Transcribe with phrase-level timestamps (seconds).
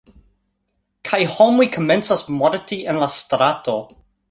[1.09, 3.79] kaj homoj komencas morti en la strato.